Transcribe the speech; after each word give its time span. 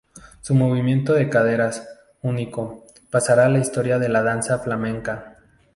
Su 0.39 0.55
movimiento 0.55 1.13
de 1.13 1.29
caderas, 1.29 1.87
único, 2.23 2.87
pasará 3.11 3.45
a 3.45 3.49
la 3.49 3.59
historia 3.59 3.99
de 3.99 4.09
la 4.09 4.23
danza 4.23 4.57
flamenca. 4.57 5.37